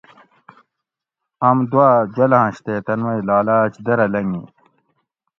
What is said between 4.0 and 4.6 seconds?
لنگی